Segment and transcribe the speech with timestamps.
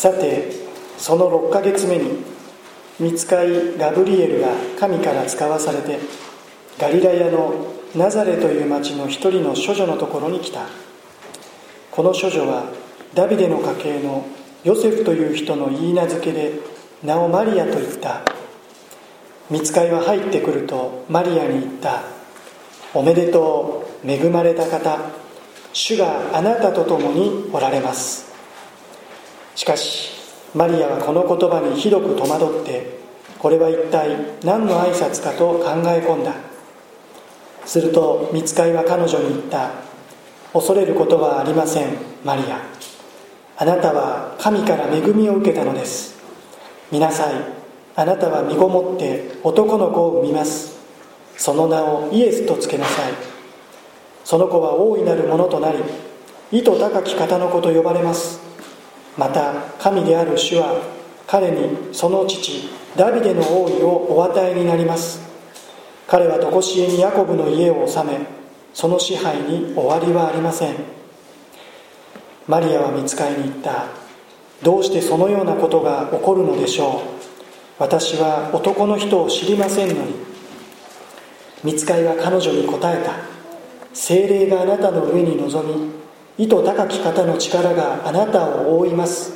[0.00, 0.50] さて
[0.96, 2.24] その6ヶ月目に
[2.98, 4.48] 見つかいガブリエルが
[4.78, 5.98] 神から使わされて
[6.78, 7.52] ガリラヤの
[7.94, 10.62] ナザレという町の一人の処女のところに来た。
[11.90, 12.72] この処女は
[13.12, 14.24] ダビデの家系の
[14.64, 16.54] ヨセフという人の言い名付けで
[17.02, 18.22] 名をマリアと言った。
[19.50, 22.04] 見つかいは入ってくるとマリアに言った。
[22.94, 24.98] おめでとう恵まれた方。
[25.74, 28.29] 主があなたと共におられます。
[29.54, 30.10] しかし
[30.54, 32.98] マリアはこの言葉にひどく戸惑って
[33.38, 36.34] これは一体何の挨拶かと考え込んだ。
[37.64, 39.70] すると見つかいは彼女に言った。
[40.52, 42.60] 恐れることはありませんマリア。
[43.56, 46.18] あなたは神から恵みを受けたのです。
[46.90, 47.34] 見なさい。
[47.96, 50.78] あなたは身ごもって男の子を産みます。
[51.36, 53.12] その名をイエスとつけなさい。
[54.24, 55.78] その子は大いなるものとなり
[56.52, 58.39] 意図高き方の子と呼ばれます。
[59.16, 60.80] また神である主は
[61.26, 65.20] 彼にその父ダビデの王位をお与えになります。
[66.08, 68.18] 彼は常しえにヤコブの家を治め
[68.74, 70.74] その支配に終わりはありません。
[72.48, 73.86] マリアは見つかりに言った。
[74.62, 77.00] どうしてそのようなことが起こるのでしょう。
[77.78, 80.14] 私は男の人を知りませんのに。
[81.62, 83.12] 見つかりは彼女に答えた。
[83.92, 85.99] 精霊があなたの上に臨み
[86.40, 89.34] 意図高き方の力があなたを覆います。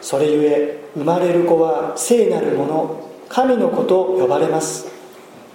[0.00, 4.86] それゆえ生まれる子は聖なるもの神の子と呼ばれます。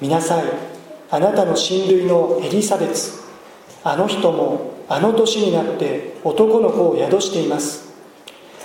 [0.01, 0.43] 見なさい
[1.11, 3.23] あなたの親類のエリザベツ。
[3.85, 7.93] あの人もあの年になって男の子を宿しています。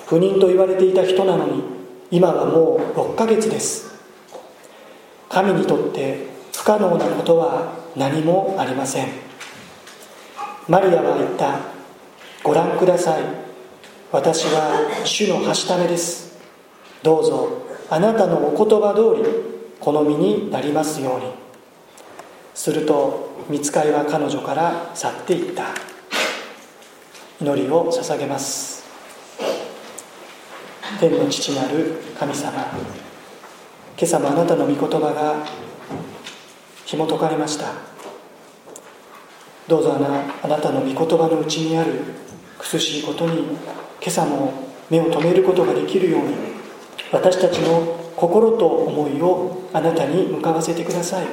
[0.07, 1.63] 不妊と言われていた人なのに
[2.11, 3.89] 今はもう6ヶ月です。
[5.29, 9.07] 神にとって不可能なことは何もありません。
[10.69, 11.80] マリアは言った。
[12.43, 13.23] ご覧ください。
[14.13, 16.39] 私は主のはしためです。
[17.03, 19.31] どうぞあなたのお言葉通り
[19.79, 21.33] 好みになりますように。
[22.55, 25.67] すると見つかりは彼女から去っていった。
[27.41, 28.85] 祈りを捧げます。
[30.99, 32.53] 天の父なる神様
[33.97, 35.47] 今朝もあなたの御言葉が
[36.85, 37.90] 紐解かれました。
[39.71, 41.93] どうぞあなあなたの御言葉のうちにある
[42.59, 43.57] 苦しいことに今
[44.09, 44.53] 朝も
[44.91, 46.35] 目を留めることができるように
[47.13, 51.27] 私たちの心と思いをあなたに向かわせてください。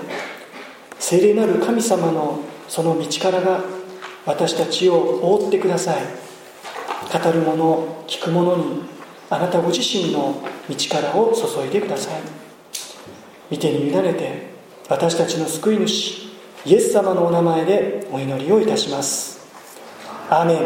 [0.99, 3.63] 聖霊なる神様のその道からが
[4.27, 6.03] 私たちを覆ってください。
[7.11, 8.83] 語る者聞く者に
[9.31, 12.21] あなたご自身の道からを注いでください。
[13.49, 14.51] 見てに委ねて
[14.89, 16.26] 私たちの救い主
[16.67, 19.39] イエス様のお名前でお祈りをいたします。
[20.29, 20.57] アーメン。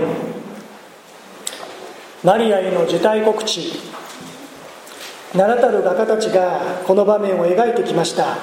[2.24, 3.74] マリアへの受胎告知。
[5.36, 8.38] 名だたる画家たちがこの場面を描いてきました。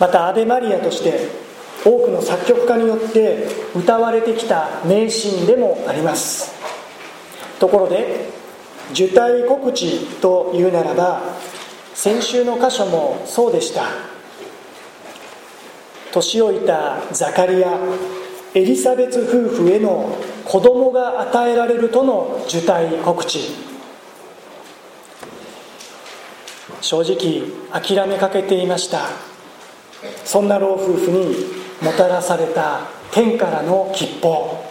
[0.00, 1.28] またアベマリアとして
[1.84, 6.54] 多くの作曲家によって歌われてきた名シーンでもあります。
[7.60, 8.30] ところで
[8.92, 11.20] 受胎告知というならば
[11.92, 14.11] 先週の箇所もそうでした。
[16.12, 17.78] 年老いたザカリア
[18.54, 20.14] エリザベツ夫婦への
[20.44, 23.40] 子供が与えられるとの受胎告知。
[26.82, 27.42] 正直
[27.72, 29.08] 諦めかけていました。
[30.24, 31.34] そんな老夫婦に
[31.80, 32.80] もたらされた
[33.12, 34.62] 天からの吉報。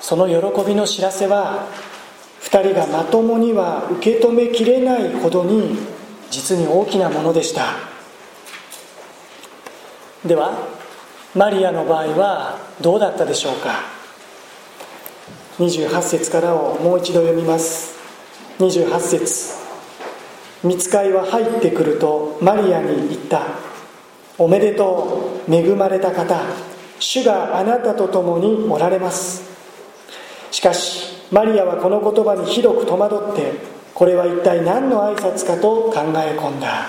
[0.00, 1.66] その喜びの知らせは
[2.42, 5.76] 2人がまともには受け止めきれないほどに
[6.30, 7.95] 実に大きなものでした。
[10.26, 10.66] では
[11.34, 13.82] マリアの場合はどうだったでしょうか
[15.58, 17.94] ？28節からをもう一度読みます。
[18.58, 19.54] 28節。
[20.64, 23.46] 見つかいは入ってくるとマリアに言った。
[24.38, 26.40] おめでとう恵まれた方。
[26.98, 29.42] 主があなたと共におられます。
[30.50, 33.52] しかしマリアはこの言葉にひどく戸惑って
[33.94, 36.88] これは一体何の挨拶かと考え込んだ。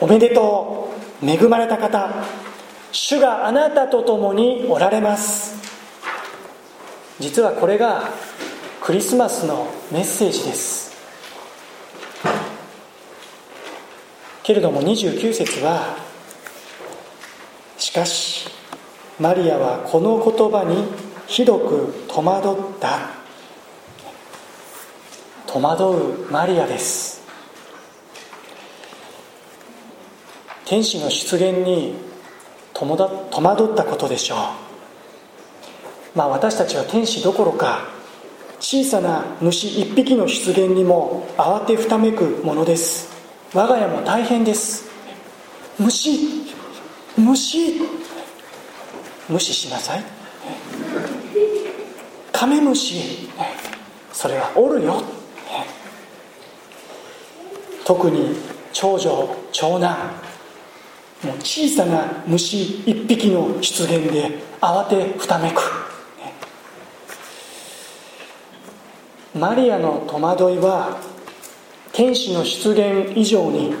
[0.00, 2.10] おめでとう恵まれた方
[2.90, 5.54] 主があなたと共におられます。
[7.20, 8.10] 実はこれが
[8.82, 10.92] クリスマスのメッセージです。
[14.42, 15.96] けれども29節は
[17.78, 18.48] しかし
[19.20, 20.84] マリアはこの言葉に
[21.26, 23.10] ひどく戸惑った。
[25.46, 25.84] 戸惑
[26.28, 27.11] うマリアです。
[30.72, 31.92] 天使の出現に
[32.72, 34.38] 戸惑ったことでしょう。
[36.16, 37.88] まあ私たちは天使どころか
[38.58, 43.10] 小さな虫一匹の出現にも慌てふためくものです。
[43.52, 44.88] 我が家も大変です。
[45.78, 46.46] 虫
[47.18, 47.82] 虫。
[49.28, 50.04] 無視しなさい。
[52.32, 53.28] カメムシ。
[54.10, 55.02] それはおるよ。
[57.84, 58.34] 特に
[58.72, 60.31] 長女長男。
[61.22, 65.60] もう小さな虫一匹の出現で慌てふためく。
[69.38, 70.98] マリアの戸惑いは
[71.92, 73.74] 天使の出現以上に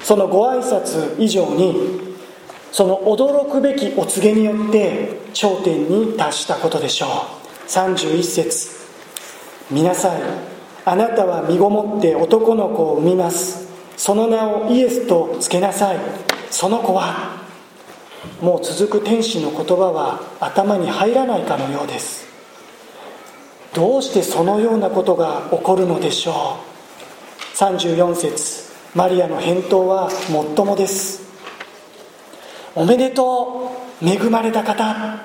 [0.00, 2.16] そのご挨拶以上に
[2.72, 7.68] その驚くべきお告げによって頂点に達したことでしょう。
[7.68, 8.80] 31節。
[9.70, 10.22] 見なさい
[10.84, 13.68] あなたは身ごもって男の子を産みます。
[13.96, 16.29] その名をイエスとつけなさい。
[16.50, 17.40] その子は
[18.40, 22.28] もう続く天使の言葉は頭に入らないかのようです。
[23.72, 26.58] どうしてそのようなことが起こるのでしょ
[27.54, 31.22] う？34節マリアの返答はもっともです。
[32.74, 33.70] おめでと
[34.02, 35.20] う恵まれた方。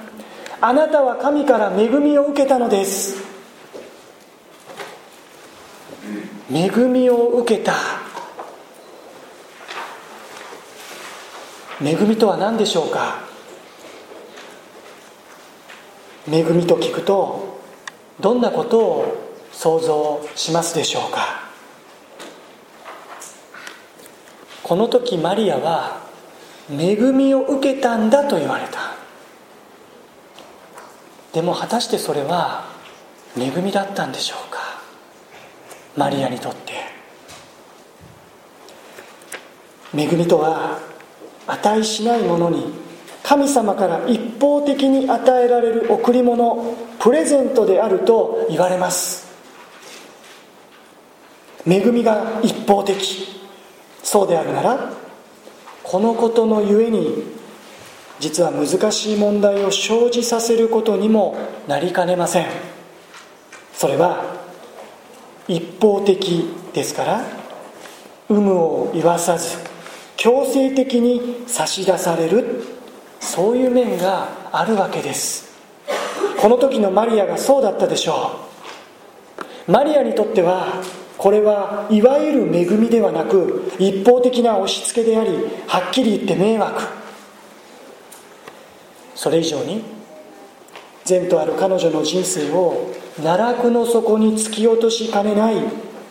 [0.62, 3.24] あなたは神から恵みを受けたのです。
[6.52, 8.05] 恵みを受けた。
[11.82, 13.20] 恵みとは何でしょうか？
[16.32, 17.60] 恵みと聞くと
[18.20, 21.44] どんなことを想像しますでしょうか？
[24.64, 26.02] この時マリアは
[26.72, 28.96] 恵みを受けたんだと言われた。
[31.34, 32.66] でも果たしてそれは
[33.38, 34.60] 恵みだったんでしょうか？
[35.98, 36.74] マリアにとって。
[39.94, 40.80] 恵みとは
[41.48, 42.74] 値しないものに
[43.24, 49.26] 神様から一方的に与えられる贈り物プレゼントであると言われます。
[51.68, 53.28] 恵みが一方的。
[54.04, 54.94] そうであるなら
[55.82, 57.24] このことのゆえに
[58.20, 61.36] 実は難しい問題を生じさせることにも
[61.68, 62.46] なりかねません。
[63.74, 64.24] それは
[65.48, 67.22] 一方的ですから
[68.30, 69.58] 有無を言わさず
[70.18, 72.64] 強制的に差し出される。
[73.20, 75.56] そういう面があるわけです。
[76.40, 78.40] この時のマリアがそうだったでしょ
[79.68, 79.72] う。
[79.72, 80.84] マリアにとっては
[81.18, 85.32] これはいわゆる恵みではなく一方的な押し付けであり
[85.68, 86.84] はっきり言って迷惑。
[89.16, 89.84] それ以上に
[91.04, 92.92] 善とある彼女の人生を
[93.24, 95.56] 奈落の底に突き落としかねない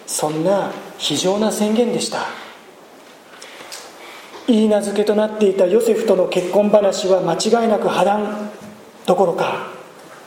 [0.06, 2.43] そんな非常な宣言でした。
[4.46, 8.50] 言い名付けとなっていたヨセフとの結婚話は間違いなく破談
[9.06, 9.68] どころか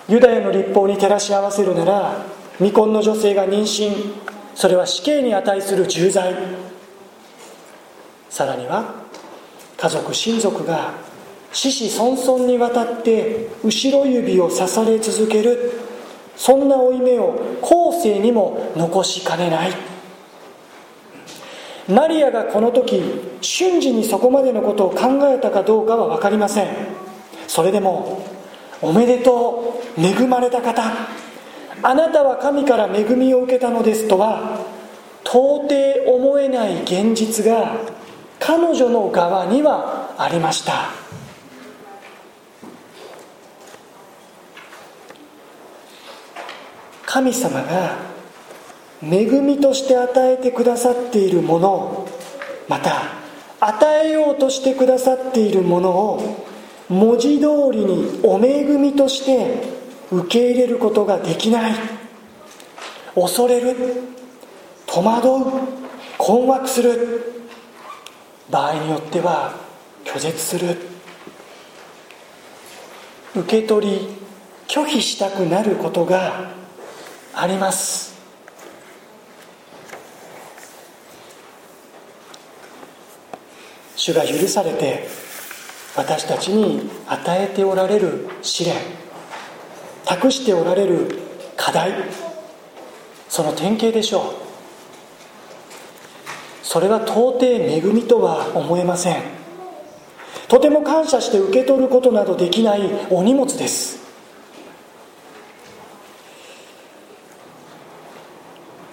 [0.08, 2.26] ユダヤの立法に照らし合わせるなら
[2.58, 6.34] 未婚の女性が妊娠それは死刑に値する重罪。
[8.28, 8.96] さらには
[9.78, 10.94] 家族親族が
[11.54, 15.74] 子々孫々にわたって後ろ指を刺され続ける。
[16.36, 19.72] そんな負い目を後世にも残しかねない。
[21.88, 23.02] マリアがこの時
[23.42, 26.68] 瞬時にそこまでのことを考えたかどうかは分かりません。
[27.48, 28.22] それでも
[28.82, 30.84] 「おめでとう恵まれた方。
[31.84, 34.60] あなたは神から恵みを受けたのです」とは
[35.24, 35.76] 到底
[36.08, 37.78] 思えない現実が
[38.40, 40.90] 彼女の側にはありました。
[47.06, 48.17] 神様が
[49.02, 52.08] 恵みとして与えてくださっているもの
[52.68, 53.04] また
[53.60, 56.48] 与えようとしてくださっているものを
[56.90, 59.78] 文字通りにお恵みとして
[60.12, 61.74] 受け入れることができない。
[63.14, 63.76] 恐れる。
[64.86, 65.32] 戸惑う。
[66.18, 67.34] 困惑する。
[68.50, 69.54] 場合によっては
[70.06, 70.78] 拒絶する。
[73.36, 74.08] 受け取り
[74.68, 76.52] 拒否したくなることが
[77.34, 78.07] あります。
[84.08, 85.06] 主が許されて
[85.96, 88.76] 私たちに与えておられる試練
[90.06, 91.20] 託しておられる
[91.58, 91.92] 課題
[93.28, 94.24] その典型でしょう。
[96.64, 99.22] それは到底恵みとは思えません。
[100.48, 104.00] とても感謝して受け取ることなどできないお荷物です。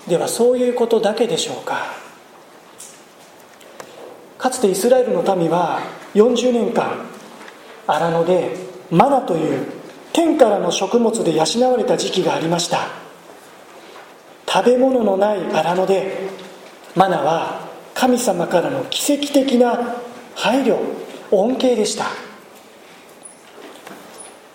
[0.09, 2.04] ではそういうことだけでしょうか。
[4.45, 5.81] かつてイスラエルの民は
[6.13, 7.07] 40年間
[7.87, 8.55] 荒野で
[8.91, 9.67] マナという
[10.13, 12.89] 天からの食物で養われた時期がありました。
[14.47, 16.29] 食べ物のない荒野で
[16.95, 19.97] マナは神様からの奇跡的な
[20.35, 20.77] 配慮
[21.31, 22.05] 恩恵でした。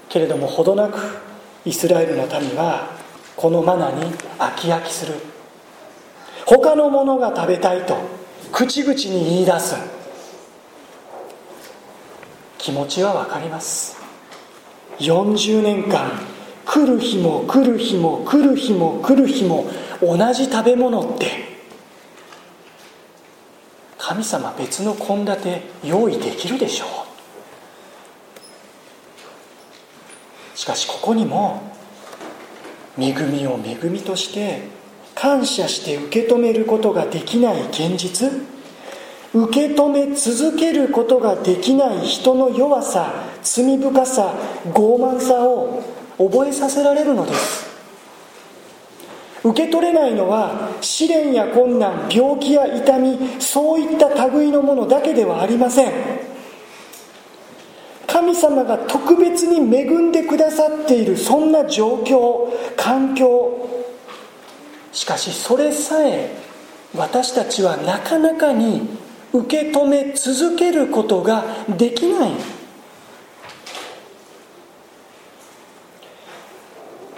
[0.07, 0.99] けれども程なく
[1.65, 2.91] イスラエルの民は
[3.35, 4.03] このマナに
[4.37, 5.15] 飽き飽きする。
[6.45, 8.18] 他のものが食べたいと
[8.51, 9.75] 口々に言い出す。
[12.57, 13.97] 気持ちは分かります。
[14.99, 16.11] 40年間
[16.65, 19.65] 来る日も来る日も来る日も来る日も
[20.01, 21.31] 同じ食べ物って
[23.97, 25.47] 神様別の献立
[25.83, 26.89] 用意できるでしょう。
[30.57, 31.61] しかしここにも
[32.97, 34.78] 恵みを恵みとして
[35.19, 38.31] 感謝して受け止めることができない現実。
[39.33, 44.33] 受け止め続けることができない人の弱さ罪深さ
[44.73, 45.83] 傲慢さを
[46.17, 47.67] 覚えさせられるのです。
[49.43, 55.91] 受け取れないのは試練や困難病気や痛みそういった類のものだけではありません。
[58.07, 63.78] 神様が特別に恵んでくださっているそんな状況環境
[64.91, 66.35] しかしそれさえ
[66.95, 68.89] 私たちはなかなかに
[69.31, 71.45] 受け止め続けることが
[71.77, 72.31] できない。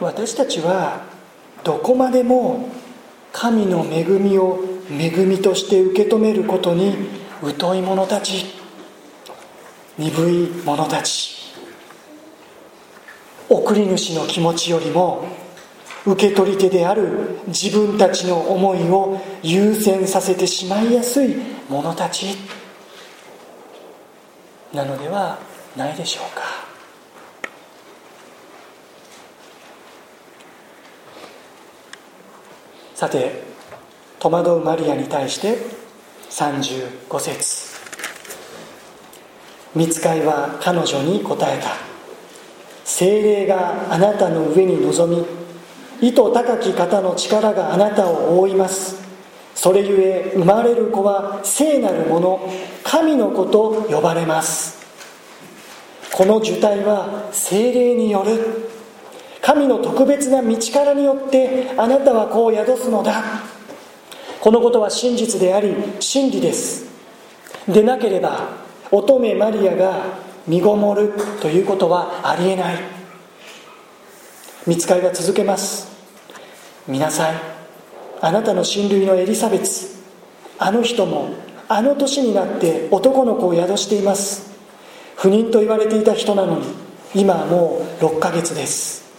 [0.02, 1.04] 私たちは
[1.64, 2.70] どこまでも
[3.32, 4.60] 神の恵みを
[4.90, 6.96] 恵みとして受け止めることに
[7.60, 8.46] 疎い者たち
[10.00, 11.54] 鈍い者たち
[13.48, 15.28] 送り主の気持ちよりも
[16.06, 21.36] 受け取り手である自分たちの思いを優先させてしまいやすい
[21.70, 22.38] 者たち。
[24.74, 25.38] なのでは
[25.76, 26.42] ないでしょうか。
[32.96, 33.44] さて
[34.20, 35.58] 戸惑うマリアに対して
[36.30, 37.72] 35節。
[39.76, 41.70] 見つかいは彼女に答えた。
[42.84, 45.41] 精霊があなたの上に臨み
[46.02, 49.00] 意図高き方の力があなたを覆います。
[49.54, 52.50] それゆえ生まれる子は聖なるもの
[52.84, 54.82] 神の子と呼ばれます。
[56.12, 58.70] この受胎は精霊による。
[59.42, 63.24] 神の特別な道からによってあなたはこう宿すのだ。
[64.40, 66.90] このことは真実であり真理です。
[67.68, 68.50] でなければ
[68.90, 70.04] 乙女マリアが
[70.48, 72.80] 身ごもるということはありえない。
[74.66, 75.91] 見つかりが続けます。
[76.92, 77.36] 見なさい
[78.20, 79.88] あなたの親類のエリザベツ
[80.60, 81.30] あの人も
[81.70, 84.52] あの年になって男の子を宿しています。
[85.16, 86.66] 不妊と言われていた人なのに
[87.16, 89.10] 今はもう6ヶ月です。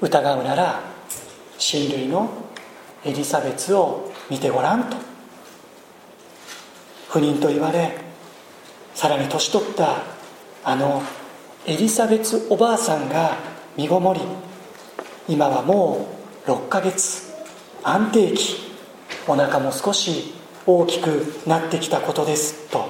[0.00, 0.80] 疑うなら
[1.58, 2.30] 親類の
[3.04, 4.96] エリザベツを見てごらんと。
[7.08, 7.98] 不妊と言われ
[8.94, 9.96] さらに年取った
[10.64, 11.02] あの
[11.66, 13.36] エリザベツおばあさんが
[13.76, 14.20] 身ごもり
[15.28, 16.08] 今はも
[16.46, 17.32] う6ヶ月。
[17.82, 18.72] 安定期。
[19.26, 20.34] お腹も少し
[20.66, 22.68] 大きくなってきたことです。
[22.70, 22.88] と。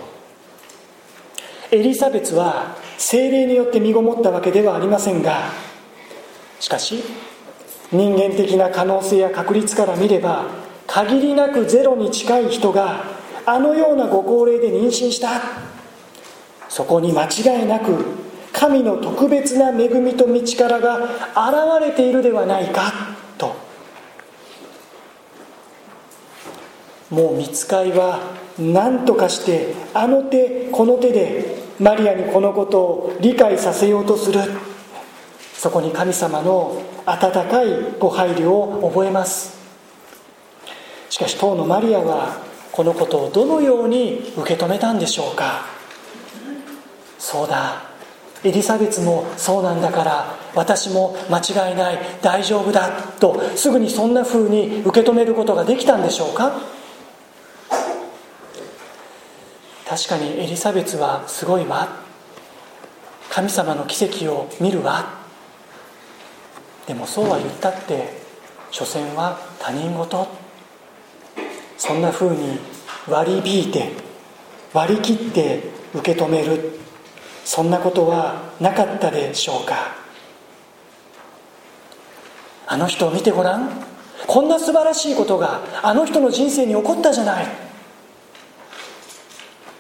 [1.71, 5.51] エリザベツは精霊によって身ごもったわけではありませんが
[6.61, 7.03] しかし
[7.91, 10.45] 人間的な可能性や確率から見れば
[10.87, 13.05] 限りなくゼロに近い人が
[13.47, 15.41] あのようなご高齢で妊娠した。
[16.69, 18.22] そこに間違いなく
[18.53, 22.93] 神の特別な恵みと道からが現れているではないか
[23.39, 23.55] と。
[27.11, 28.21] もう見つかいは
[28.59, 34.41] 何とかしてあの手この手でマリアにこのことを理解させようとする。
[35.55, 37.69] そこに神様の温かい
[37.99, 39.57] ご配慮を覚えます。
[41.09, 42.39] しかし当のマリアは
[42.73, 45.67] このことをどのように受け止めたんでしょうか。
[47.19, 47.92] そうだ。
[48.45, 56.53] エリザベツもそうなんだから私も間違いない大丈夫だとすぐにそんな風に受け止めることができたんでしょうか？
[59.89, 61.89] 確かにエリザベツはすごいわ。
[63.31, 65.05] 神様の奇跡を見るわ。
[66.87, 68.21] でもそうは言ったって
[68.71, 70.29] 所詮は他人事。
[71.79, 72.59] そんなふうに
[73.09, 73.93] 割り引いて
[74.73, 75.63] 割り切って
[75.95, 76.82] 受け止める。
[77.45, 79.95] そんなことはなかったでしょうか。
[82.67, 83.69] あの人を見てごらん。
[84.27, 87.47] こんな素晴らしいことがあの人の人生に起こったじゃない。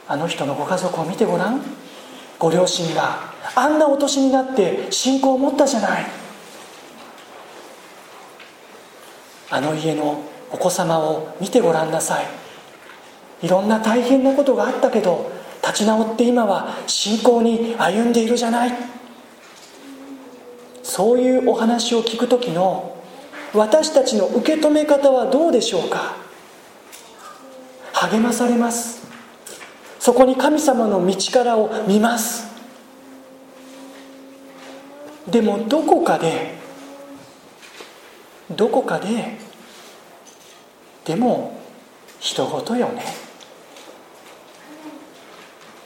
[0.08, 1.62] あの人のご家族を見てごらん。
[2.38, 6.06] ご両親があんなお年になって信仰を持ったじゃない。
[9.50, 12.26] あの家のお子様を見てごらんなさい。
[13.42, 15.30] いろんな大変なことがあったけど
[15.62, 18.72] 立ち直って今は信仰に歩んでいるじゃない。
[20.82, 23.00] そういうお話を聞く時の
[23.54, 26.16] 私たちの受け止め方はどうでしょうか？
[27.92, 29.02] 励まされます。
[30.00, 32.50] そこに神様の道からを見ます。
[35.30, 36.58] でもどこかで
[38.50, 39.38] どこかで
[41.04, 41.56] でも
[42.18, 43.04] 人事よね。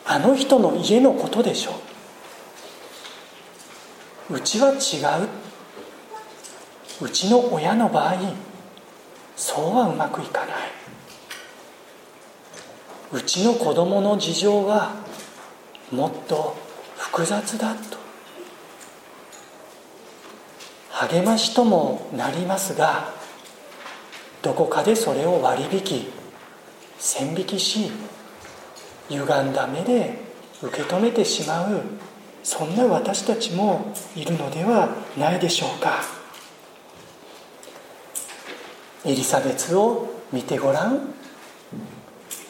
[0.06, 1.72] あの人の家のことでしょ
[4.30, 4.40] う。
[4.40, 4.74] ちは違
[5.24, 5.28] う。
[7.04, 8.16] うちの親の場合
[9.36, 10.56] そうはうまくいかない。
[13.12, 14.94] うちの子供の事情は
[15.90, 16.56] もっと
[16.96, 17.98] 複雑だと。
[20.90, 23.12] 励ましともなりますが
[24.40, 26.06] どこかでそれを割引
[26.98, 27.90] 線引きし
[29.08, 30.18] 歪んだ目で
[30.62, 31.82] 受け止めてしまう
[32.42, 36.00] そんな私たちもいるのではないでしょうか。
[39.04, 41.12] エリザベツを見てごらん。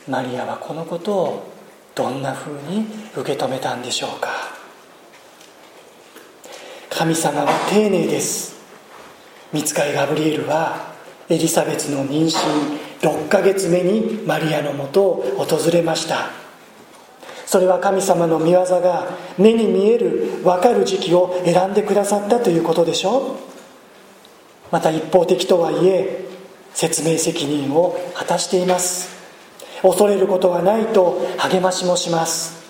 [0.06, 1.52] マリアはこのことを
[1.94, 2.86] どんなふうに
[3.16, 4.28] 受け止めたんでしょうか。
[6.90, 8.54] 神様は丁寧です。
[9.52, 10.94] 見つかりガブリエルは
[11.28, 16.45] エリザベツの妊娠6ヶ月目にマリアのもとを訪れました。
[17.56, 19.06] それは神様の御業が
[19.38, 23.36] 目に見える分かる時期を選んでくださったということでしょう。
[24.70, 26.26] また一方的とはいえ
[26.74, 29.08] 説明責任を果たしています。
[29.80, 32.62] 恐れることはないと励ましもします。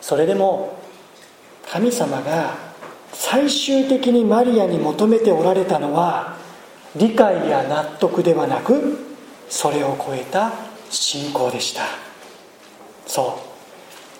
[0.00, 0.78] それでも
[1.70, 2.54] 神様が
[3.12, 6.38] 最終的にマリアに求めておられたのは
[6.96, 9.04] 理解や納得ではなく
[9.50, 10.50] それを超えた
[10.88, 12.05] 信仰でした。
[13.06, 13.38] そ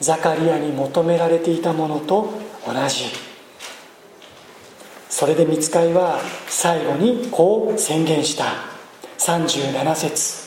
[0.01, 0.05] う。
[0.05, 2.31] ザカリアに求められていたものと
[2.67, 3.05] 同じ。
[5.09, 8.45] それで見つかいは最後にこう宣言した。
[9.19, 10.47] 37節。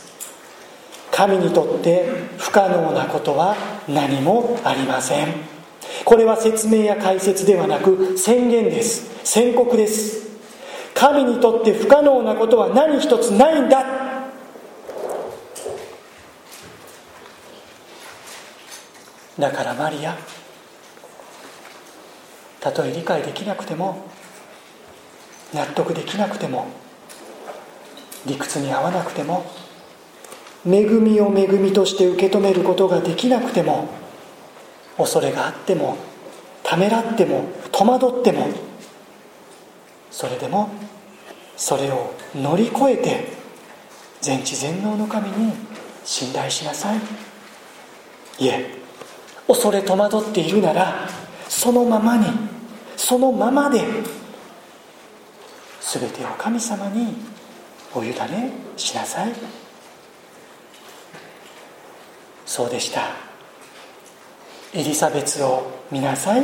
[1.11, 2.05] 神にとって
[2.37, 3.55] 不可能なことは
[3.87, 5.27] 何もありません。
[6.05, 9.09] これは説明や解説ではなく宣言です。
[9.23, 10.29] 宣告です。
[10.93, 14.08] 神にとって不可能なことは何一つないんだ。
[19.39, 20.17] だからマリア
[22.59, 24.05] たとえ理解できなくても
[25.53, 26.67] 納得できなくても
[28.25, 29.45] 理屈に合わなくても
[30.65, 33.87] 恵みを恵みとして受け止めることができなくても
[34.97, 35.97] 恐れがあっても
[36.63, 38.47] ためらっても戸惑っても
[40.11, 40.69] それでも
[41.55, 43.31] それを乗り越えて
[44.21, 45.53] 全知全能の神に
[46.03, 46.99] 信頼しなさい。
[48.39, 48.88] いえ。
[49.49, 51.09] 恐れ戸惑っているなら
[51.47, 52.27] そのままに
[52.95, 53.79] そのままで
[55.81, 57.15] 全てを神様に
[57.95, 59.33] お委ねしなさい。
[62.45, 63.01] そうでした。
[64.73, 66.43] エリザベツを見なさい。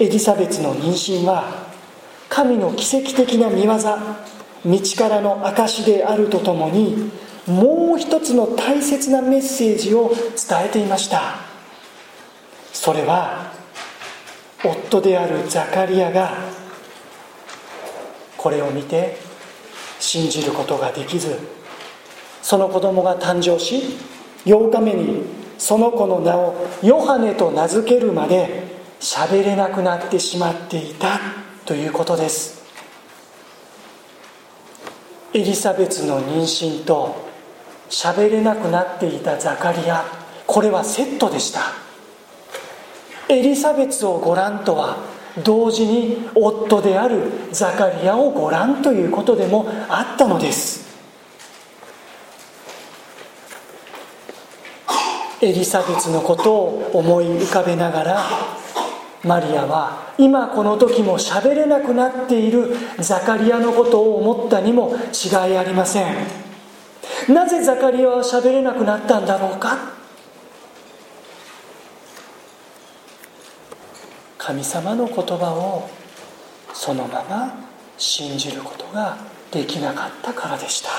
[0.00, 1.66] エリザベツの妊娠は
[2.30, 7.10] 神の奇跡的な見業道からの証であるとともに
[7.46, 11.36] もう一つの大切なメッセージを伝えていました。
[12.72, 13.52] それは
[14.64, 16.36] 夫であるザカリアが
[18.36, 19.16] これを見て
[20.00, 21.38] 信じることができず
[22.42, 23.96] その子供が誕生し
[24.44, 25.22] 8日目に
[25.56, 31.20] その子の名をヨハネと名付けるまで喋れなくなってしまっていた
[31.64, 32.64] ということです。
[35.32, 37.33] エリザベツの妊娠と
[37.90, 40.04] 喋れなくなっていたザカリア
[40.46, 41.60] これはセットでした。
[43.28, 44.98] エリザベツをご覧とは
[45.42, 50.84] 同時に夫であるザカリアをご覧ということでもあったのです。
[55.40, 58.24] エリザベツのことを思い浮かべながら
[59.24, 66.43] マリアは今この時も喋れなくなっているザカリアのことを思ったにも違いありません。
[67.28, 69.94] なぜザカリアは喋れなくなったんだろうか？
[74.38, 75.88] 神様の言葉を
[76.74, 77.54] そのまま
[77.96, 79.16] 信じることが
[79.50, 80.90] できなかったからでした。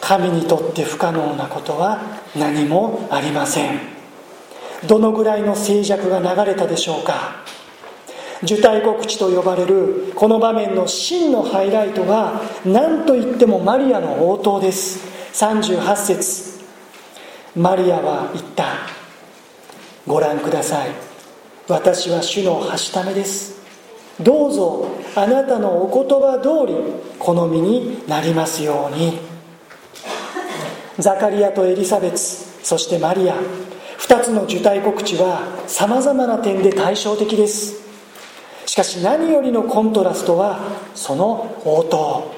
[0.00, 2.00] 神にとって不可能なことは
[2.34, 3.80] 何もありません。
[4.86, 7.44] どのぐらいの静寂が流れたでしょうか？
[8.44, 15.00] 受胎告知と呼ばれるこの場面の真のハイライトは何といってもマリアの応答です。
[15.32, 16.60] 38節。
[17.54, 18.64] マリアは言った。
[20.06, 20.90] ご覧ください。
[21.68, 23.62] 私は主のはしためです。
[24.20, 26.74] どうぞあなたのお言葉通り
[27.18, 29.18] 好みになりますように。
[30.98, 33.36] ザカリアとエリザベツそしてマリア。
[34.00, 37.81] 2つの受胎告知はさまざまな点で対照的です。
[38.72, 40.58] しかし何よりのコントラストは
[40.94, 42.32] その応答。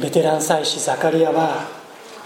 [0.00, 1.68] ベテラン祭司ザカリアは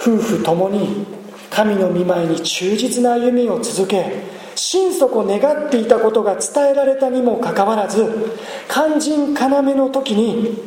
[0.00, 1.04] 夫婦ともに
[1.50, 4.22] 神の御前に忠実な歩みを続け
[4.54, 8.38] 心底願っていたことが伝えられたにもかかわらず
[8.70, 10.62] 肝心要の時に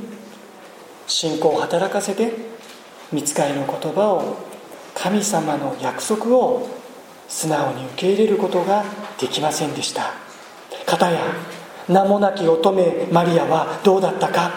[1.08, 2.34] 信仰を働かせて
[3.14, 4.40] 見つかりの言葉を
[4.94, 6.68] 神様の約束を
[7.28, 8.84] 素直に受け入れることが
[9.20, 10.14] できませんでした。
[10.86, 11.20] 片や
[11.88, 14.52] 名もなき乙女マリアはどうだったか。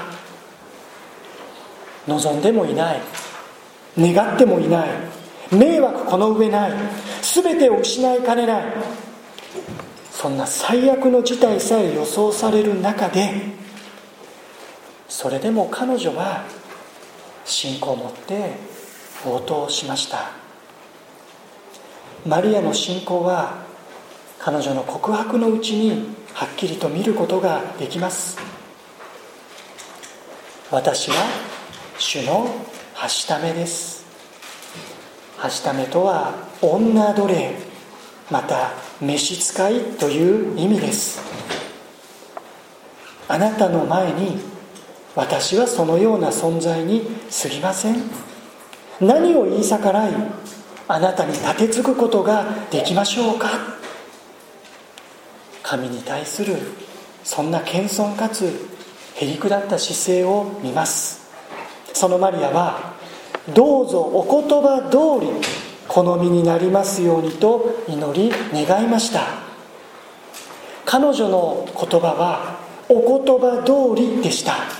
[2.06, 3.00] 望んでもいない。
[3.98, 4.88] 願ってもいない。
[5.52, 6.72] 迷惑この上ない。
[7.22, 8.64] 全てを失いかねない。
[10.20, 13.30] そんな最悪の事態さえ予想される中で
[15.08, 16.44] それでも彼女は
[17.46, 18.52] 信仰を持って
[19.26, 20.39] 応答しました。
[22.26, 23.64] マリアの信仰は
[24.38, 28.38] 彼女の告白のうちにはっきりと見ることができます。
[30.70, 31.16] 私は
[31.98, 32.46] 主の
[32.94, 34.04] はしためです。
[35.38, 37.54] はしためとは女奴隷
[38.30, 41.22] また召使いという意味です。
[43.28, 44.38] あなたの前に
[45.16, 48.02] 私はそのような存在にすぎません。
[49.00, 50.12] 何を言い逆らい
[50.92, 53.48] あなたに立てつくことができましょうか？
[55.62, 56.56] 神に対する
[57.22, 58.68] そんな謙遜かつ
[59.14, 61.30] へりくだった姿勢を見ます。
[61.92, 62.94] そのマリアは
[63.54, 65.30] どうぞお言葉通り
[65.86, 69.28] 好みになりますようにと祈り願いました。
[70.84, 74.79] 彼女の言葉はお言葉通りでした。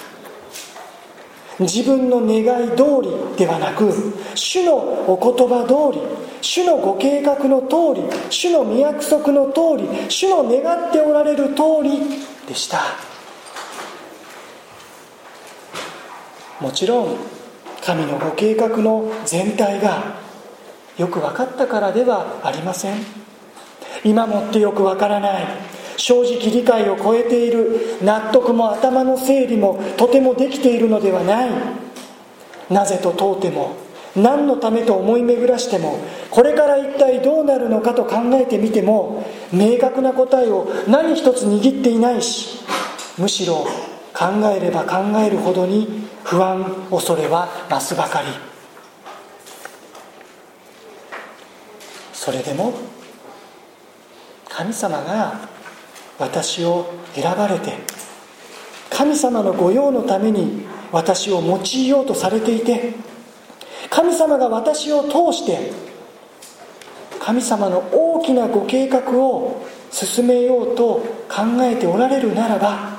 [1.60, 3.92] 自分の願い通りではなく
[4.34, 6.04] 主のお言葉通り
[6.40, 12.00] 主のご計画の通り主の御約束の通り主の願っておられる通り
[12.48, 12.80] でした。
[16.60, 17.16] もちろん
[17.82, 20.18] 神のご計画の全体が
[20.98, 22.98] よく分かったからではありません。
[24.04, 25.69] 今もってよく分からない。
[26.00, 27.98] 正直理解を超えている。
[28.02, 31.50] 納得も頭の整理もとてもできているのではない。
[32.70, 33.76] なぜと問うても
[34.16, 35.98] 何のためと思い巡らしても
[36.30, 42.60] これから一体どうなるのかと考えてみても明確な答えを何一つ握っていないし
[43.18, 43.66] むしろ
[44.14, 48.28] 考えれば考えるほどに不安恐れは増すばかり。
[52.12, 52.72] それでも
[54.48, 55.48] 神様が
[56.20, 57.72] 私を選ばれて
[58.90, 62.92] 神様の御用のために私を用いようとされていて
[63.88, 65.72] 神様が私を通して
[67.18, 72.98] 神様の大きなご計画を進めようと考えておられるならば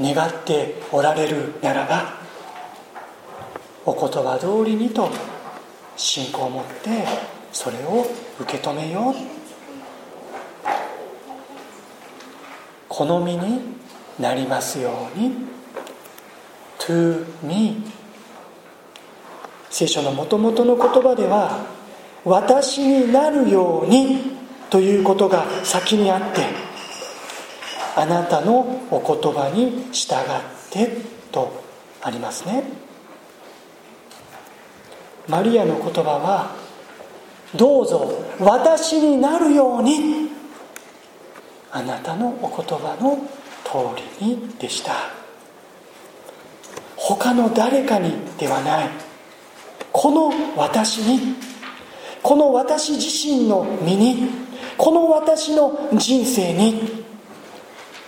[0.00, 2.14] 願っておられるならば
[3.86, 5.08] お言葉通りにと
[5.96, 7.06] 信仰を持って
[7.52, 8.06] それを
[8.40, 9.37] 受け止めよう。
[12.98, 13.60] 好みに
[14.18, 15.30] なりますように。
[16.80, 17.76] To me
[19.70, 21.64] 聖書のもともとの言葉では
[22.24, 24.36] 私になるように
[24.68, 26.42] ということが先にあって
[27.94, 30.16] あなたのお言葉に従っ
[30.70, 31.62] てと
[32.02, 32.64] ありますね。
[35.28, 36.56] マリアの言葉は
[37.54, 40.27] どうぞ私になるように
[41.70, 43.18] あなたのお言葉の
[43.64, 44.92] 通りにでした。
[46.96, 48.88] 他の誰かにではない。
[49.92, 51.36] この私に。
[52.22, 54.30] この私自身の身に。
[54.76, 57.04] この私の人生に。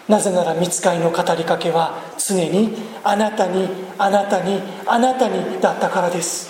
[0.08, 6.49] なぜなら見つかりの語りかけは常にあなたにあなたにあなたにだったからです。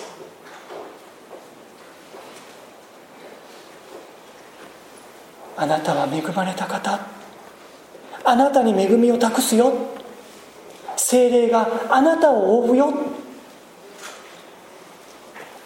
[5.61, 6.99] あなたは恵まれた方。
[8.23, 9.71] あなたに恵みを託すよ。
[10.97, 12.91] 精霊があなたを覆うよ。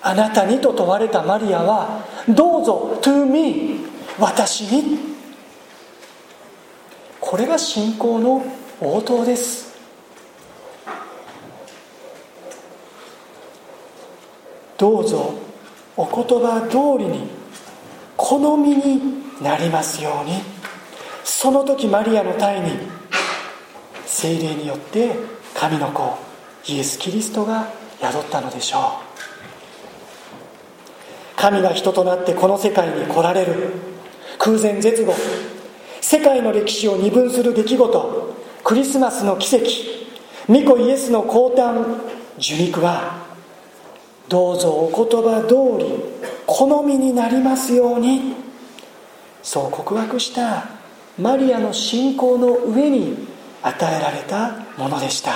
[0.02, 3.86] あなたにと問われたマリアはどうぞ to me
[4.20, 5.16] 私に。
[7.22, 8.46] これが信仰の
[8.82, 9.78] 応答です。
[14.78, 15.36] どうぞ
[15.96, 17.30] お言葉通りに
[18.18, 20.42] 好みになりますように。
[21.24, 22.72] その時マリアの体に
[24.06, 25.16] 精霊によって
[25.56, 26.18] 神の子
[26.68, 27.68] イエス・キリストが
[28.00, 29.06] 宿ったのでしょう。
[31.38, 33.96] 神が人となってこの世界に来られる。
[34.38, 35.16] 空前絶後
[36.02, 39.66] 世界の歴史を二分する出来事クリスマスの奇跡
[40.48, 42.00] 御子イエスの降誕
[42.38, 43.26] 受肉は
[44.30, 45.96] どうぞお言葉通り
[46.46, 48.45] 好みになりますように。
[49.46, 50.66] そう告白した
[51.20, 53.28] マリアの信仰の上に
[53.62, 55.32] 与えられたものでした。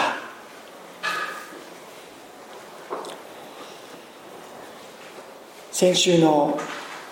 [5.71, 6.59] 先週の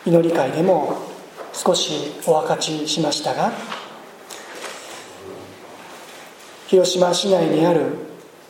[0.06, 0.98] 祈り会でも
[1.54, 3.54] 少しお分かちしましたが
[6.68, 7.94] 広島市内にある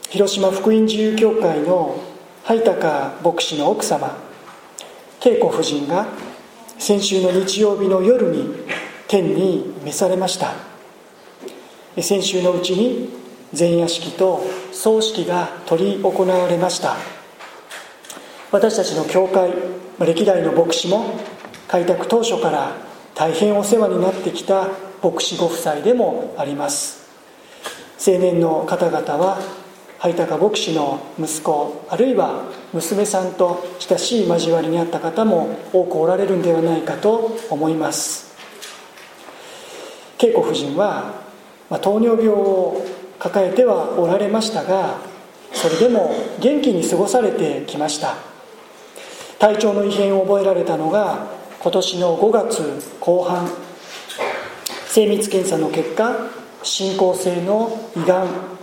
[0.09, 2.01] 広島福音自由協会の
[2.45, 4.17] 灰高牧師の奥様
[5.23, 6.07] 恵子夫人が
[6.79, 8.53] 先週の日曜日の夜に
[9.07, 10.53] 天に召されました。
[12.01, 13.09] 先週のうちに
[13.57, 16.95] 前夜式と葬式が執り行われました。
[18.51, 19.51] 私たちの教会
[19.99, 21.19] 歴代の牧師も
[21.67, 22.75] 開拓当初から
[23.15, 24.67] 大変お世話になってきた
[25.01, 27.09] 牧師ご夫妻でもあります。
[27.99, 29.39] 青年の方々は
[29.99, 38.27] 灰高牧師の息子あるいは娘さんと親しい交わりにあった方も多くおられるんではないかと思います。
[40.19, 41.21] 恵子夫人は、
[41.69, 42.85] ま、糖尿病を
[43.19, 44.97] 抱えてはおられましたが
[45.53, 48.15] それでも元気に過ごされてきました。
[49.39, 51.27] 体調の異変を覚えられたのが
[51.59, 53.49] 今年の5月後半。
[54.87, 56.15] 精密検査の結果
[56.63, 58.56] 進行性の胃がん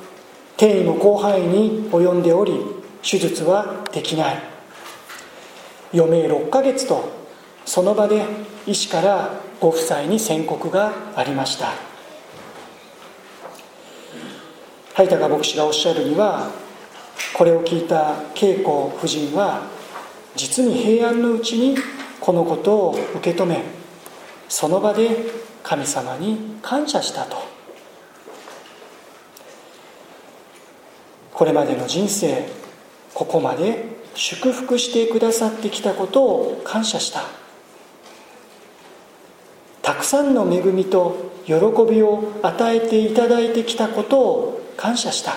[0.56, 2.54] 転移も広範囲に及んでおり
[3.02, 4.42] 手術はできない。
[5.92, 7.08] 余命6ヶ月と
[7.64, 8.24] その場で
[8.66, 11.72] 医師からご夫妻に宣告がありました。
[14.94, 16.50] 灰高牧師がおっしゃるには
[17.36, 19.62] これを聞いた恵子夫人は
[20.36, 21.76] 実に平安のうちに
[22.20, 23.62] このことを受け止め
[24.48, 25.10] その場で
[25.64, 27.53] 神様に感謝したと。
[31.34, 32.48] これまでの人生
[33.12, 37.22] ここまで祝福してくださってきたことを感謝した。
[39.82, 41.54] たくさんの恵みと喜
[41.88, 45.32] びを与えていただいてきたことを感謝した。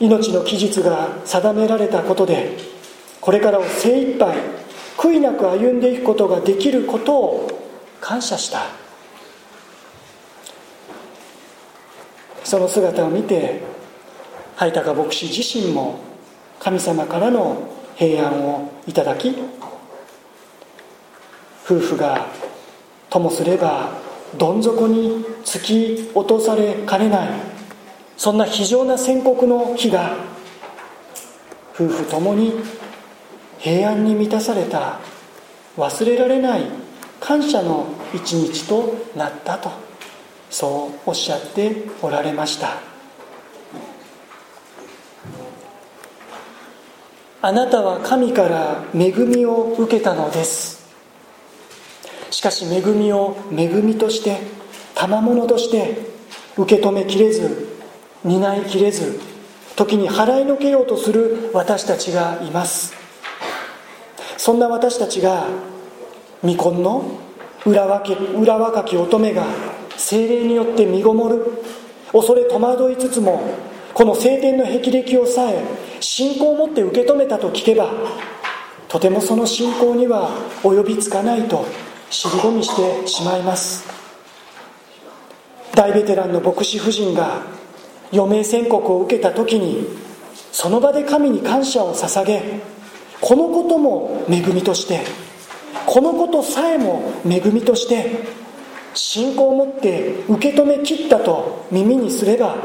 [0.00, 2.56] 命の期日が定められたことで
[3.20, 4.36] これからを精一杯
[4.96, 7.48] 悔いなく歩んでいくことができることを
[8.00, 8.83] 感謝した。
[12.44, 13.62] その姿を見て
[14.56, 15.98] 灰高牧師自身も
[16.60, 19.34] 神様からの平安をいただき
[21.64, 22.26] 夫婦が
[23.08, 23.92] ともすれば
[24.36, 27.28] どん底に突き落とされかねない
[28.16, 30.16] そんな非常な宣告の日が
[31.74, 32.52] 夫婦ともに
[33.58, 35.00] 平安に満たされた
[35.76, 36.62] 忘れられない
[37.20, 39.83] 感謝の一日となったと。
[40.54, 42.76] そうおっしゃっておられました。
[47.42, 50.86] あなたは神から恵みを受けたのです。
[52.30, 54.38] しかし恵みを恵みとして
[54.94, 55.98] 賜物として
[56.56, 57.66] 受け止めきれず
[58.22, 59.18] 担いきれず
[59.74, 62.94] 時に払いのけようとする私たちがいます。
[64.36, 65.48] そんな私たちが
[66.42, 67.18] 未婚の
[67.66, 71.44] 裏若裏若き乙女が精霊によって身ごもる。
[72.12, 73.42] 恐れ戸惑いつつも
[73.92, 75.60] この聖典の霹靂をさえ
[75.98, 77.90] 信仰を持って受け止めたと聞けば
[78.86, 80.30] とてもその信仰には
[80.62, 81.66] 及びつかないと
[82.10, 83.84] 尻込みしてしまいます。
[85.74, 87.42] 大ベテランの牧師夫人が
[88.12, 89.88] 余命宣告を受けた時に
[90.52, 92.60] その場で神に感謝を捧げ
[93.20, 95.00] このことも恵みとして
[95.84, 98.44] このことさえも恵みとして
[98.94, 102.56] 信仰を持って受け止めきったと耳にすれば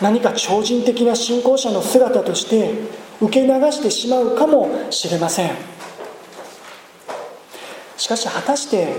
[0.00, 2.72] 何か超人的な信仰者の姿として
[3.20, 5.50] 受け流してしまうかもしれません。
[7.96, 8.94] しかし果たして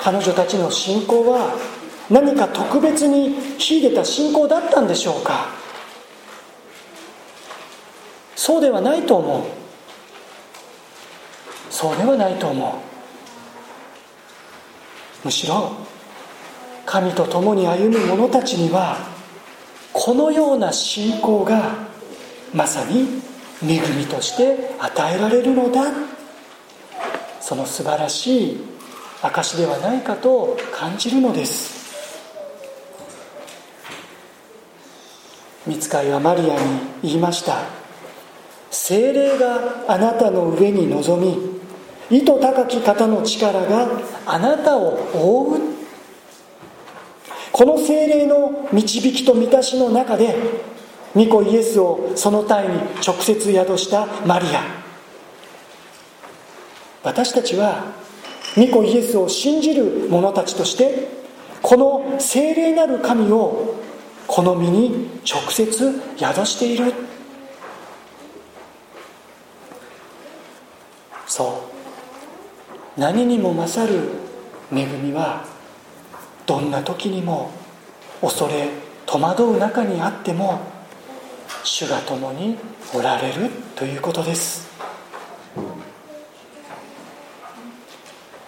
[0.00, 1.56] 彼女たちの信仰は
[2.08, 5.48] 何か特別に秀でた信仰だったんでしょうか？
[8.36, 9.44] そうではないと思う。
[11.68, 12.89] そうではないと思う。
[15.24, 15.72] むしろ
[16.86, 18.96] 神と共に歩む者たちには
[19.92, 21.74] このような信仰が
[22.54, 23.22] まさに
[23.62, 25.84] 恵みとして与えられるのだ。
[27.40, 28.64] その素晴らしい
[29.22, 31.80] 証ではないかと感じるのです。
[35.66, 36.60] 見つかりはマリアに
[37.02, 37.64] 言いました。
[38.70, 41.59] 精霊があなたの上に臨み
[42.10, 43.88] 意図高き方の力が
[44.26, 45.60] あなたを覆う。
[47.52, 50.34] この精霊の導きと満たしの中で
[51.14, 54.62] 御子イエスをその体に直接宿したマリア。
[57.02, 57.84] 私たちは
[58.56, 61.08] 御子イエスを信じる者たちとして
[61.62, 63.76] この精霊なる神を
[64.26, 66.92] この身に直接宿している。
[71.26, 71.69] そう。
[73.00, 73.98] 何にも勝る
[74.70, 75.42] 恵みは
[76.44, 77.50] どんな時にも
[78.20, 78.68] 恐れ
[79.06, 80.60] 戸惑う中にあっても
[81.64, 82.58] 主が共に
[82.94, 84.68] おられるということです。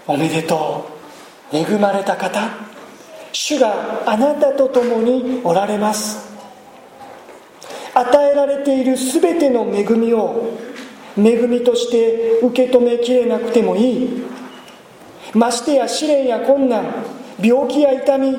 [0.06, 0.86] おめでと
[1.50, 1.56] う。
[1.56, 2.50] 恵まれた方
[3.32, 6.30] 主があなたと共におられます。
[7.94, 10.58] 与えられている全ての恵みを
[11.16, 14.41] 恵みとして受け止めきれなくてもいい。
[15.34, 16.84] ましてや試練や困難
[17.40, 18.36] 病気や痛み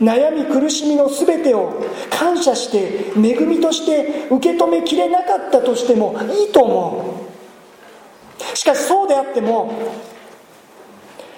[0.00, 7.20] 悩み苦しみの全てを感謝して恵みとして受け止めきれなかったとしてもいいと思
[8.52, 8.56] う。
[8.56, 9.72] しかしそうであっても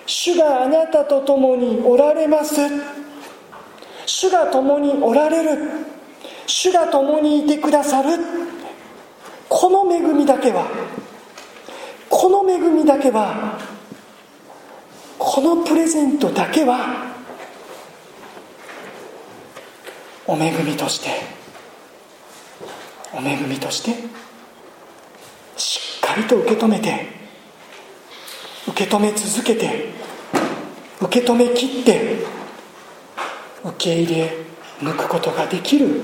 [0.06, 2.56] 主があなたと共におられます。
[4.06, 5.58] 主が共におられる。
[6.46, 8.18] 主が共にいてくださる。
[9.48, 10.66] この恵みだけは
[12.08, 13.55] この恵みだけは
[15.36, 17.12] このプレゼントだけは
[20.26, 21.10] お恵みとして
[23.12, 23.90] お恵みとして
[25.58, 27.08] しっかりと受け止めて
[28.66, 29.90] 受け止め続けて
[31.02, 32.16] 受け止めきって
[33.62, 34.32] 受け入れ
[34.80, 36.00] 抜くことができる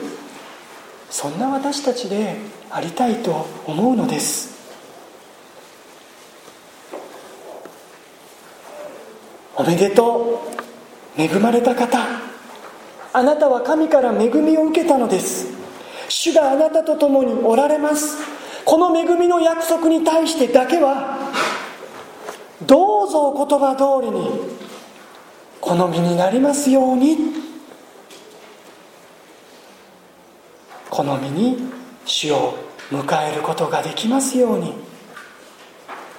[1.09, 2.37] そんな私たちで
[2.71, 4.52] ありたいと思うのです。
[9.63, 10.43] おめでと
[11.17, 11.21] う。
[11.21, 11.97] 恵まれた方。
[13.13, 15.47] あなたは神から恵みを受けたのです。
[16.09, 18.17] 主があなたと共におられます。
[18.65, 21.17] この恵みの約束に対してだけは
[22.67, 24.31] どうぞお言葉通りに
[25.61, 27.17] 好みになりますように。
[30.91, 31.71] 好みに
[32.05, 32.55] 主を
[32.91, 34.92] 迎えることができますように。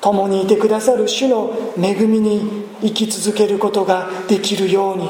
[0.03, 5.09] 共にいてくださる主の恵みに生き続けることができるように。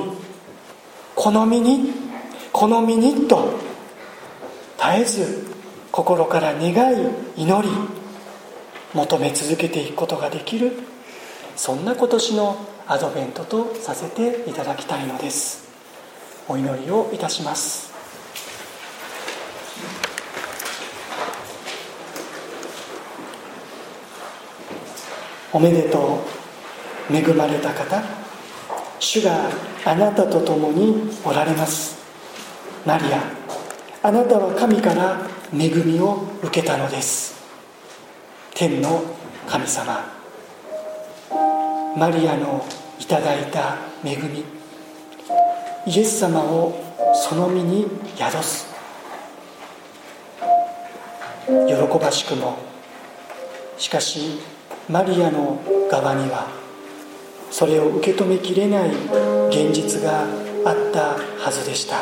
[1.15, 1.91] 好みに
[2.51, 3.53] 好みにと
[4.77, 5.47] 絶えず
[5.91, 7.69] 心から願い祈り
[8.93, 10.73] 求め続けていくことができる
[11.56, 15.71] そんな今年のアドベントとさせていただきたいのです。
[16.47, 17.92] お祈りをいたします。
[25.54, 26.20] おめでと
[27.10, 27.16] う。
[27.16, 28.02] 恵まれた方
[29.00, 29.50] 主が
[29.86, 31.98] あなたと共におられます。
[32.86, 33.22] マリア
[34.02, 35.20] あなたは神から
[35.54, 37.36] 恵みを受けたのです。
[38.56, 39.04] 天の
[39.48, 40.06] 神様
[41.98, 42.66] マリアの
[43.00, 44.46] いただいた恵み
[45.86, 46.74] イエス様を
[47.13, 48.74] その身に宿す。
[51.46, 52.58] 喜ばしくも
[53.78, 54.39] しかし
[54.89, 56.48] マリアの側には
[57.50, 58.89] それを受け止めきれない
[59.50, 60.24] 現実が
[60.65, 61.98] あったはずでした。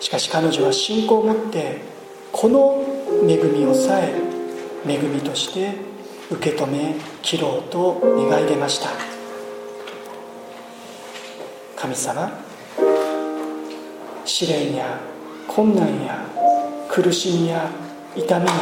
[0.00, 1.80] しかし彼女は信仰を持って
[2.32, 2.84] この
[3.28, 4.12] 恵みをさえ
[4.86, 5.76] 恵みとして
[6.30, 8.90] 受け止め切ろうと願い出ました。
[11.76, 12.32] 神様
[14.24, 14.98] 試練や
[15.46, 16.26] 困難や
[16.88, 17.70] 苦しみや
[18.16, 18.52] 痛みの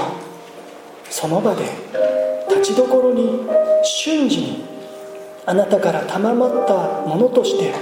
[1.13, 1.65] その場で
[2.49, 3.47] 立ちどころに
[3.85, 4.65] 瞬時に
[5.45, 7.75] あなたから賜ったものとして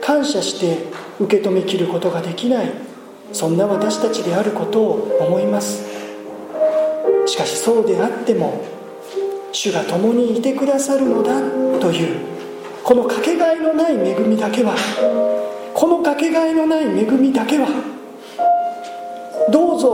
[0.00, 0.84] 感謝して
[1.18, 2.72] 受け止めきることができない
[3.32, 5.90] そんな私たちであることを思います。
[7.26, 8.64] しかしそうであっても
[9.52, 11.40] 主が共にいてくださるのだ
[11.80, 12.18] という
[12.84, 14.74] このかけがえのない恵みだけは
[15.74, 17.66] このかけがえのない恵みだけは
[19.52, 19.90] どうぞ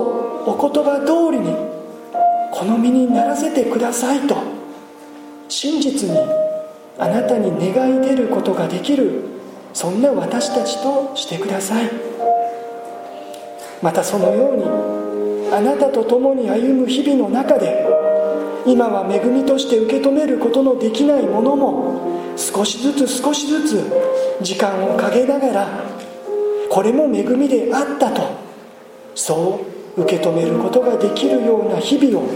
[0.47, 1.66] お言葉通りに
[2.59, 4.37] この身にならせてくださいと。
[5.49, 6.19] 真実に
[6.99, 9.25] あなたに願い出ることができる。
[9.75, 11.91] そんな私たちとしてください。
[13.83, 14.65] またそのように
[15.53, 17.87] あなたと共に歩む日々の中で
[18.67, 23.93] 今は恵みとして受け止めることのできないものも少しずつ少しずつ
[24.41, 25.85] 時間をかけながら
[26.71, 28.23] これも恵みであったと
[29.15, 29.66] そう
[29.97, 32.29] 受け止めることができるような日々を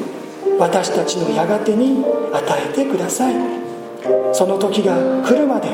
[0.59, 3.35] 私たちのやがてに与えてください。
[4.33, 5.69] その時が来るまで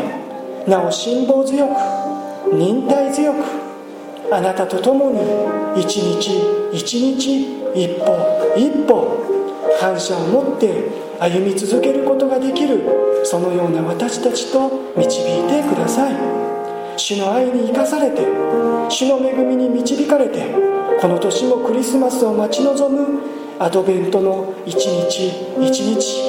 [0.66, 3.38] なお辛抱強く忍耐強く
[4.32, 7.42] あなたと共に一日一日
[7.74, 9.16] 一歩一歩
[9.78, 12.82] 感謝を持って歩み続けることができる
[13.24, 16.14] そのような私たちと導いてください。
[16.96, 18.22] 主の愛に生かされて
[18.88, 20.46] 主の恵みに導かれて
[21.00, 23.20] この年もクリスマスを待ち望む
[23.58, 25.28] アドベントの一日
[25.60, 26.22] 一日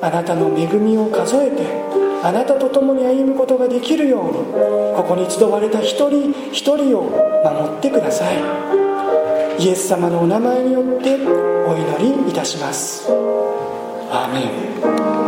[0.00, 1.62] あなたの恵みを数えて
[2.22, 4.32] あなたと共に歩むことができるように
[4.96, 7.04] ここに集われた一人一人を
[7.44, 8.36] 守ってください。
[9.58, 11.14] イエス様のお名前によって
[11.66, 13.08] お祈りいたします。
[14.10, 15.21] アーメン。